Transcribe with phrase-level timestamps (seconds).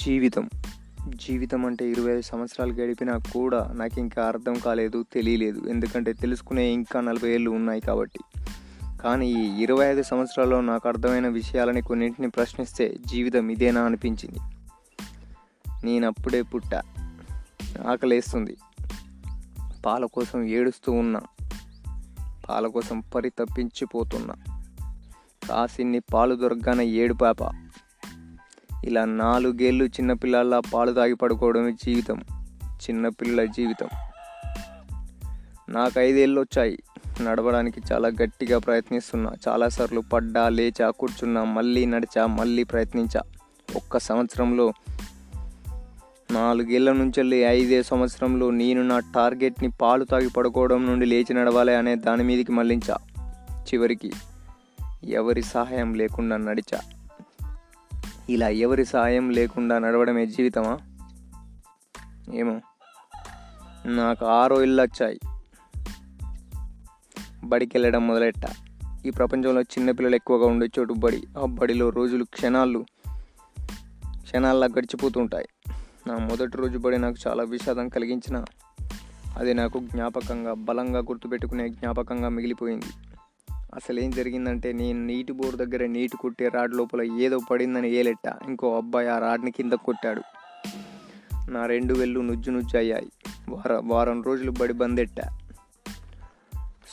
[0.00, 0.50] జీవితం.
[1.08, 5.68] జీవితం అంటే ఇరవై ఐదు సంవత్సరాలు గడిపినా కూడా నాకు ఇంకా అర్థం కాలేదు తెలియలేదు.
[5.68, 8.20] ఎందుకంటే తెలుసుకునే ఇంకా నలభై ఏళ్ళు ఉన్నాయి కాబట్టి.
[9.02, 14.38] కానీ ఈ ఇరవై ఐదు సంవత్సరాల్లో నాకు అర్థమైన విషయాలని కొన్నింటిని ప్రశ్నిస్తే జీవితం ఇదేనా అనిపించింది.
[15.84, 16.82] నేను అప్పుడే పుట్టా.
[17.86, 18.56] ఆకలేస్తుంది.
[19.86, 21.20] పాల కోసం ఏడుస్తూ ఉన్నా.
[22.48, 24.34] పాల కోసం పరితప్పించిపోతున్నా
[25.48, 27.65] కాసిన్ని పాలు దొరకగానే ఏడు పాప.
[28.84, 32.20] ఇలా నాలుగేళ్ళు చిన్నపిల్లల పాలు తాగి పడుకోవడమే జీవితం.
[32.64, 33.88] చిన్నపిల్లల జీవితం.
[35.68, 36.78] నాకు ఐదేళ్ళు వచ్చాయి
[37.22, 39.32] నడవడానికి చాలా గట్టిగా ప్రయత్నిస్తున్నా.
[39.48, 43.22] చాలాసార్లు పడ్డా లేచా కూర్చున్నా మళ్ళీ నడిచా మళ్ళీ ప్రయత్నించా.
[43.76, 44.72] ఒక్క సంవత్సరంలో
[46.30, 51.94] నాలుగేళ్ళ నుంచి వెళ్ళి ఐదే సంవత్సరంలో నేను నా టార్గెట్ని పాలు తాగి పడుకోవడం నుండి లేచి నడవాలి అనే
[51.94, 52.98] దాని మీదకి మళ్ళించా.
[53.60, 54.12] చివరికి
[55.04, 56.80] ఎవరి సహాయం లేకుండా నడిచా.
[58.28, 60.78] ఇలా ఎవరి సాయం లేకుండా నడవడమే జీవితమా?
[62.34, 62.60] ఏమో.
[63.86, 65.20] నాకు ఆరో ఇళ్ళు వచ్చాయి.
[67.44, 68.06] బడికి వెళ్ళడం
[69.06, 71.26] ఈ ప్రపంచంలో చిన్నపిల్లలు ఎక్కువగా ఉండే చోటు బడి.
[71.38, 72.86] ఆ బడిలో రోజులు క్షణాలు
[74.22, 75.48] క్షణాల్లా గడిచిపోతుంటాయి.
[76.06, 78.44] నా మొదటి రోజు బడి నాకు చాలా విషాదం కలిగించిన
[79.36, 83.05] అది నాకు జ్ఞాపకంగా బలంగా గుర్తుపెట్టుకునే జ్ఞాపకంగా మిగిలిపోయింది.
[83.76, 88.38] అసలు ఏం జరిగిందంటే నేను నీటి బోర్ దగ్గర నీటి కొట్టే రాడ్ లోపల ఏదో పడిందని ఏలెట్టా.
[88.48, 90.22] ఇంకో అబ్బాయి ఆ రాడ్ని కింద కొట్టాడు.
[91.50, 93.06] నా రెండు వెళ్ళు నుజ్జు నుజ్జు అయ్యాయి.
[93.48, 95.38] వార వారం రోజులు బడి బందెట్టా.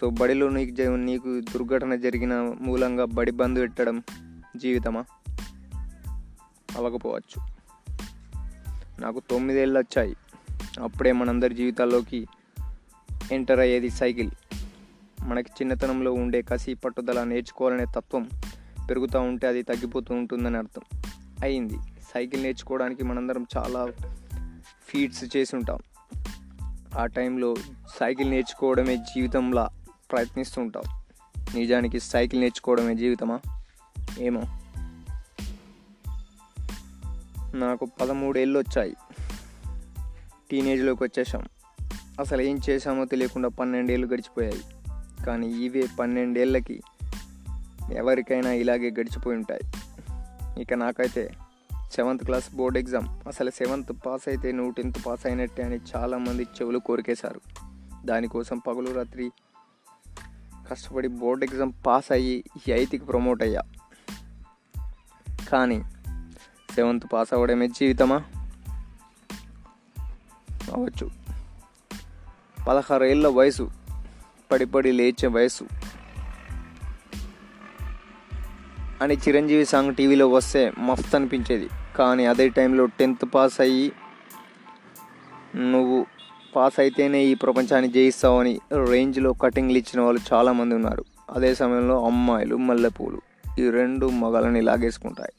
[0.00, 4.02] సో బడిలో నీకు నీకు దుర్ఘటన జరిగిన మూలంగా బడి బంద్ పెట్టడం
[4.56, 5.04] జీవితమా?
[6.76, 7.46] అవ్వకపోవచ్చు.
[9.00, 10.16] నాకు తొమ్మిదేళ్ళు వచ్చాయి
[10.82, 12.26] అప్పుడే మనందరి జీవితాల్లోకి
[13.32, 14.30] ఎంటర్ అయ్యేది సైకిల్.
[15.26, 18.30] మనకి చిన్నతనంలో ఉండే కసి పట్టుదల నేర్చుకోవాలనే తత్వం
[18.90, 20.82] పెరుగుతూ ఉంటే అది తగ్గిపోతూ ఉంటుందని అర్థం.
[21.42, 21.78] అయింది.
[22.14, 23.92] సైకిల్ నేర్చుకోవడానికి మనందరం చాలా
[24.88, 25.78] ఫీట్స్ చేసి ఉంటాం.
[26.98, 27.54] ఆ టైంలో
[28.00, 29.68] సైకిల్ నేర్చుకోవడమే జీవితంలా
[30.12, 30.82] ప్రయత్నిస్తుంటాం
[31.54, 33.40] నిజానికి సైకిల్ నేర్చుకోవడమే జీవితమా?
[34.20, 34.42] ఏమో.
[37.54, 38.96] నాకు పదమూడేళ్ళు వచ్చాయి.
[40.50, 41.44] టీనేజ్లోకి వచ్చేసాం
[42.20, 44.60] అసలు ఏం చేశామో తెలియకుండా పన్నెండేళ్ళు గడిచిపోయాయి.
[45.26, 46.82] కానీ ఇవే పన్నెండేళ్ళకి
[47.92, 49.60] ఎవరికైనా ఇలాగే గడిచిపోయి ఉంటాయి.
[50.62, 51.30] ఇక నాకైతే
[51.92, 53.28] సెవెంత్ క్లాస్ బోర్డ్ ఎగ్జామ్.
[53.28, 57.40] అసలు సెవెంత్ పాస్ అయితే నువ్వు టెన్త్ పాస్ అయినట్టే అని చాలామంది చెవులు కోరికేశారు.
[58.04, 59.30] దానికోసం పగలు రాత్రి
[60.70, 63.62] కష్టపడి బోర్డ్ ఎగ్జామ్ పాస్ అయ్యి ఎయిత్కి ప్రమోట్ అయ్యా.
[65.48, 65.82] కానీ
[66.74, 68.24] సెవెంత్ పాస్ అవ్వడమే జీవితమా?
[70.74, 71.10] అవ్వచ్చు.
[72.68, 73.70] పదహారు ఏళ్ళ వయసు
[74.52, 75.64] పడి పడి లేచే వయసు.
[79.02, 81.68] అని చిరంజీవి సాంగ్ టీవీలో వస్తే మస్త్ అనిపించేది.
[81.96, 83.92] కానీ అదే టైంలో టెన్త్ పాస్ అయ్యి
[85.56, 86.06] నువ్వు
[86.56, 91.04] పాస్ అయితేనే ఈ ప్రపంచాన్ని జయిస్తావని రేంజ్లో కటింగ్లు ఇచ్చిన వాళ్ళు చాలామంది ఉన్నారు.
[91.30, 93.20] అదే సమయంలో అమ్మాయిలు మల్లెపూలు.
[93.58, 95.32] ఈ రెండు మగలని లాగేసుకుంటాయి.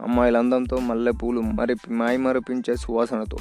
[0.00, 3.38] అమ్మాయిల అందంతో మల్లెపూలు మరిపి మాయ మరిపించే సువాసనతో.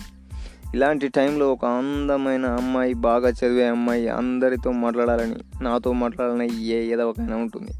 [0.73, 7.71] ఇలాంటి టైంలో ఒక అందమైన అమ్మాయి బాగా చదివే అమ్మాయి అందరితో మాట్లాడాలని నాతో మాట్లాడాలని ఏ ఎదవకైనా ఉంటుంది.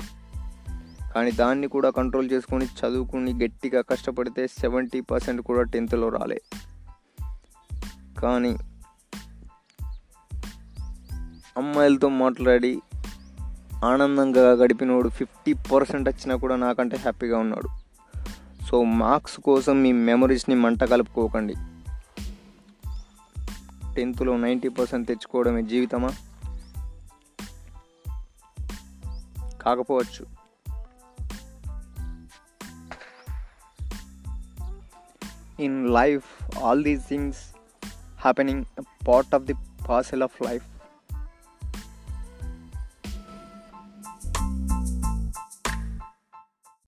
[1.16, 6.42] కానీ దాన్ని కూడా కంట్రోల్ చేసుకొని చదువుకుని గట్టిగా కష్టపడితే సెవెంటీ పర్సెంట్ కూడా టెన్త్లో రాలే.
[8.22, 8.58] కానీ
[11.58, 12.82] అమ్మాయిలతో మాట్లాడి
[13.86, 17.70] ఆనందంగా గడిపినోడు ఫిఫ్టీ పర్సెంట్ వచ్చినా కూడా నాకంటే హ్యాపీగా ఉన్నాడు.
[18.66, 21.54] సో మార్క్స్ కోసం మీ మెమరీస్ని మంట కలుపుకోకండి.
[23.96, 26.10] టెన్త్లో నైంటీ పర్సెంట్ తెచ్చుకోవడమే జీవితమా?
[29.62, 30.44] కాకపోవచ్చు.
[35.60, 37.56] In life all these things
[38.22, 38.66] happening
[39.08, 39.54] part of the
[39.90, 40.73] parcel of life